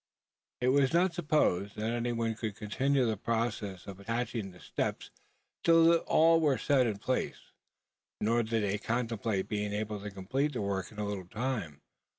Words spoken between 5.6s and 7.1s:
till all were set in their